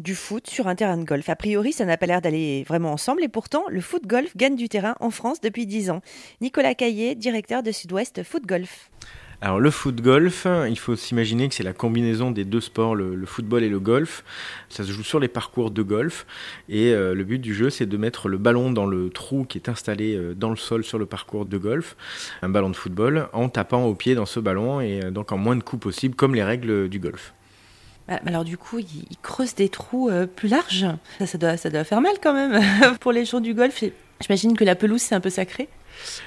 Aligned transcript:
du 0.00 0.14
foot 0.14 0.48
sur 0.48 0.66
un 0.66 0.74
terrain 0.74 0.96
de 0.96 1.04
golf. 1.04 1.28
A 1.28 1.36
priori, 1.36 1.72
ça 1.72 1.84
n'a 1.84 1.96
pas 1.96 2.06
l'air 2.06 2.20
d'aller 2.20 2.64
vraiment 2.66 2.92
ensemble 2.92 3.22
et 3.22 3.28
pourtant, 3.28 3.64
le 3.68 3.80
foot 3.80 4.06
golf 4.06 4.36
gagne 4.36 4.56
du 4.56 4.68
terrain 4.68 4.96
en 5.00 5.10
France 5.10 5.40
depuis 5.40 5.66
10 5.66 5.90
ans. 5.90 6.00
Nicolas 6.40 6.74
Caillé, 6.74 7.14
directeur 7.14 7.62
de 7.62 7.72
Sud-Ouest 7.72 8.22
Foot 8.22 8.46
Golf. 8.46 8.90
Alors 9.42 9.58
le 9.58 9.70
foot 9.70 10.02
golf, 10.02 10.46
il 10.68 10.78
faut 10.78 10.96
s'imaginer 10.96 11.48
que 11.48 11.54
c'est 11.54 11.62
la 11.62 11.72
combinaison 11.72 12.30
des 12.30 12.44
deux 12.44 12.60
sports, 12.60 12.94
le, 12.94 13.24
football 13.24 13.62
et 13.62 13.70
le 13.70 13.80
golf. 13.80 14.22
Ça 14.68 14.84
se 14.84 14.92
joue 14.92 15.02
sur 15.02 15.18
les 15.18 15.28
parcours 15.28 15.70
de 15.70 15.82
golf 15.82 16.26
et 16.68 16.92
euh, 16.92 17.14
le 17.14 17.24
but 17.24 17.38
du 17.38 17.54
jeu 17.54 17.70
c'est 17.70 17.86
de 17.86 17.96
mettre 17.96 18.28
le 18.28 18.36
ballon 18.36 18.70
dans 18.70 18.84
le 18.84 19.08
trou 19.08 19.46
qui 19.48 19.56
est 19.56 19.70
installé 19.70 20.14
euh, 20.14 20.34
dans 20.34 20.50
le 20.50 20.56
sol 20.56 20.84
sur 20.84 20.98
le 20.98 21.06
parcours 21.06 21.46
de 21.46 21.56
golf, 21.56 21.96
un 22.42 22.50
ballon 22.50 22.68
de 22.68 22.76
football, 22.76 23.28
en 23.32 23.48
tapant 23.48 23.86
au 23.86 23.94
pied 23.94 24.14
dans 24.14 24.26
ce 24.26 24.40
ballon 24.40 24.82
et 24.82 25.04
euh, 25.04 25.10
donc 25.10 25.32
en 25.32 25.38
moins 25.38 25.56
de 25.56 25.62
coups 25.62 25.84
possible 25.84 26.14
comme 26.14 26.34
les 26.34 26.44
règles 26.44 26.90
du 26.90 26.98
golf. 26.98 27.32
Bah, 28.10 28.20
alors 28.26 28.44
du 28.44 28.58
coup, 28.58 28.78
il, 28.78 29.16
creuse 29.22 29.54
des 29.54 29.68
trous 29.68 30.10
plus 30.36 30.48
larges. 30.48 30.86
Ça, 31.18 31.26
ça, 31.26 31.38
doit, 31.38 31.56
ça 31.56 31.70
doit 31.70 31.84
faire 31.84 32.00
mal 32.00 32.14
quand 32.22 32.34
même 32.34 32.60
pour 33.00 33.12
les 33.12 33.24
gens 33.24 33.40
du 33.40 33.54
golf. 33.54 33.82
J'imagine 34.20 34.56
que 34.56 34.64
la 34.64 34.74
pelouse 34.74 35.00
c'est 35.00 35.14
un 35.14 35.20
peu 35.20 35.30
sacré. 35.30 35.68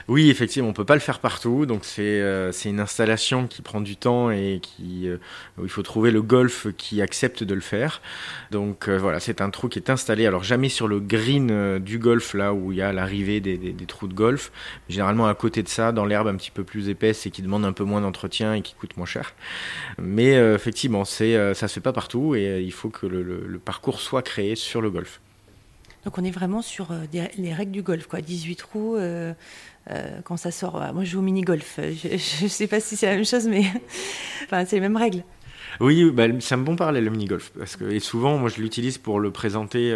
Oui, 0.08 0.30
effectivement, 0.30 0.70
on 0.70 0.74
peut 0.74 0.86
pas 0.86 0.96
le 0.96 1.00
faire 1.00 1.20
partout. 1.20 1.66
Donc 1.66 1.86
c'est 1.86 2.22
euh, 2.22 2.52
une 2.66 2.80
installation 2.80 3.48
qui 3.48 3.62
prend 3.62 3.82
du 3.82 3.96
temps 3.96 4.32
et 4.32 4.60
qui 4.62 5.08
euh, 5.08 5.18
il 5.62 5.70
faut 5.70 5.82
trouver 5.82 6.12
le 6.12 6.22
golf 6.22 6.68
qui 6.78 7.02
accepte 7.02 7.44
de 7.44 7.54
le 7.54 7.62
faire. 7.62 8.02
Donc 8.52 8.88
euh, 8.88 8.98
voilà, 8.98 9.20
c'est 9.20 9.42
un 9.42 9.50
trou 9.50 9.70
qui 9.70 9.80
est 9.80 9.90
installé. 9.90 10.26
Alors 10.26 10.44
jamais 10.44 10.70
sur 10.70 10.88
le 10.88 11.00
green 11.00 11.80
du 11.80 12.00
golf 12.00 12.34
là 12.34 12.54
où 12.54 12.72
il 12.72 12.78
y 12.78 12.82
a 12.82 12.94
l'arrivée 12.94 13.40
des, 13.40 13.74
trous 13.88 14.08
de 14.08 14.14
golf. 14.14 14.52
Généralement 14.90 15.28
à 15.28 15.36
côté 15.36 15.64
de 15.64 15.70
ça, 15.70 15.92
dans 15.92 16.06
l'herbe 16.06 16.28
un 16.28 16.36
petit 16.36 16.52
peu 16.52 16.64
plus 16.64 16.90
épaisse 16.90 17.26
et 17.26 17.32
qui 17.32 17.42
demande 17.42 17.66
un 17.66 17.74
peu 17.74 17.84
moins 17.84 18.02
d'entretien 18.02 18.54
et 18.54 18.62
qui 18.62 18.74
coûte 18.76 18.98
moins 18.98 19.06
cher. 19.06 19.34
Mais 20.02 20.34
effectivement, 20.34 21.06
c'est 21.06 21.54
ça 21.54 21.68
se 21.68 21.76
fait 21.76 21.82
pas 21.82 21.94
partout 21.94 22.36
et 22.36 22.62
il 22.62 22.72
faut 22.72 22.90
que 22.90 23.06
le, 23.06 23.22
le 23.24 23.60
parcours 23.60 24.00
soit 24.00 24.22
créé 24.22 24.56
sur 24.56 24.82
le 24.82 24.90
golf. 24.90 25.20
Donc 26.06 26.18
on 26.18 26.24
est 26.24 26.32
vraiment 26.32 26.62
sur 26.62 26.92
euh, 26.92 27.06
les 27.38 27.54
règles 27.54 27.72
du 27.72 27.82
golf, 27.82 28.08
quoi. 28.08 28.22
18 28.22 28.56
trous, 28.56 28.96
euh, 28.96 29.34
euh, 29.90 30.20
quand 30.24 30.38
ça 30.38 30.52
sort. 30.52 30.82
Moi 30.94 31.04
je 31.04 31.12
joue 31.12 31.20
au 31.20 31.24
mini-golf. 31.24 31.80
Je 31.80 32.44
ne 32.44 32.50
sais 32.50 32.68
pas 32.68 32.80
si 32.80 32.96
c'est 32.96 33.06
la 33.06 33.16
même 33.16 33.26
chose, 33.26 33.48
mais 33.48 33.64
c'est 34.50 34.74
les 34.74 34.80
mêmes 34.82 34.98
règles. 34.98 35.24
Oui, 35.80 36.12
bah, 36.12 36.26
c'est 36.40 36.54
un 36.54 36.60
bon 36.60 36.76
parallèle 36.76 37.06
le 37.06 37.10
mini-golf. 37.10 37.52
Parce 37.58 37.76
que, 37.78 37.86
et 37.86 38.00
souvent, 38.00 38.38
moi 38.38 38.50
je 38.50 38.62
l'utilise 38.62 38.98
pour 38.98 39.20
le 39.20 39.32
présenter 39.32 39.94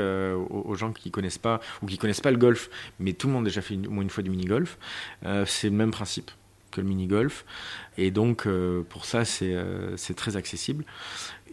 aux, 0.49 0.75
gens 0.75 0.91
qui 0.91 1.09
ne 1.09 1.11
connaissent 1.11 1.37
pas 1.37 1.59
ou 1.83 1.85
qui 1.85 1.97
connaissent 1.97 2.21
pas 2.21 2.31
le 2.31 2.37
golf, 2.37 2.69
mais 2.99 3.13
tout 3.13 3.27
le 3.27 3.33
monde 3.33 3.45
a 3.45 3.49
déjà 3.49 3.61
fait 3.61 3.75
au 3.75 3.91
moins 3.91 4.03
une 4.03 4.09
fois 4.09 4.23
du 4.23 4.29
mini-golf. 4.29 4.79
c'est 5.45 5.69
le 5.69 5.75
même 5.75 5.91
principe 5.91 6.31
que 6.71 6.81
le 6.81 6.87
mini-golf. 6.87 7.45
Et 7.97 8.09
donc, 8.09 8.47
pour 8.89 9.05
ça, 9.05 9.23
c'est 9.23 10.13
très 10.15 10.35
accessible 10.35 10.83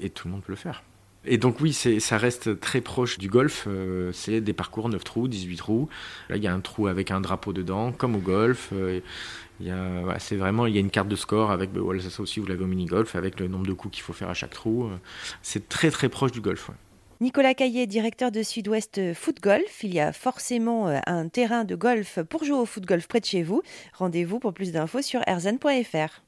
et 0.00 0.08
tout 0.08 0.28
le 0.28 0.32
monde 0.32 0.42
peut 0.42 0.52
le 0.52 0.56
faire. 0.56 0.82
Et 1.26 1.38
donc 1.38 1.60
oui, 1.60 1.72
ça 1.72 2.18
reste 2.18 2.60
très 2.60 2.80
proche 2.80 3.18
du 3.18 3.28
golf. 3.28 3.64
Euh, 3.66 4.10
c'est 4.12 4.40
des 4.40 4.52
parcours 4.52 4.88
9 4.88 5.02
trous, 5.02 5.28
18 5.28 5.56
trous. 5.56 5.88
Là, 6.28 6.36
il 6.36 6.42
y 6.42 6.46
a 6.46 6.52
un 6.52 6.60
trou 6.60 6.86
avec 6.86 7.10
un 7.10 7.20
drapeau 7.20 7.52
dedans, 7.52 7.92
comme 7.92 8.14
au 8.14 8.18
golf. 8.18 8.70
Euh, 8.72 9.00
il 9.60 9.66
y 9.66 9.70
a, 9.70 10.18
c'est 10.18 10.36
vraiment, 10.36 10.66
il 10.66 10.74
y 10.74 10.76
a 10.76 10.80
une 10.80 10.90
carte 10.90 11.08
de 11.08 11.16
score 11.16 11.50
avec, 11.50 11.72
bah, 11.72 11.80
voilà, 11.82 12.02
ça 12.02 12.22
aussi 12.22 12.40
vous 12.40 12.46
l'avez 12.46 12.64
au 12.64 12.66
mini-golf, 12.66 13.14
avec 13.14 13.40
le 13.40 13.48
nombre 13.48 13.66
de 13.66 13.72
coups 13.72 13.94
qu'il 13.94 14.02
faut 14.02 14.12
faire 14.12 14.28
à 14.28 14.34
chaque 14.34 14.52
trou. 14.52 14.84
Euh, 14.84 14.96
c'est 15.42 15.68
très 15.68 15.90
très 15.90 16.08
proche 16.08 16.32
du 16.32 16.40
golf. 16.40 16.70
Nicolas 17.20 17.54
Caillet, 17.54 17.86
directeur 17.86 18.30
de 18.30 18.42
Sud-Ouest 18.42 19.14
Foot 19.14 19.40
Golf. 19.40 19.82
Il 19.82 19.94
y 19.94 20.00
a 20.00 20.12
forcément 20.12 20.88
un 21.06 21.28
terrain 21.28 21.64
de 21.64 21.74
golf 21.74 22.18
pour 22.28 22.44
jouer 22.44 22.58
au 22.58 22.66
foot 22.66 22.84
golf 22.84 23.06
près 23.06 23.20
de 23.20 23.24
chez 23.24 23.42
vous. 23.42 23.62
Rendez-vous 23.94 24.40
pour 24.40 24.52
plus 24.52 24.72
d'infos 24.72 25.00
sur 25.00 25.22
erzen.fr. 25.26 26.20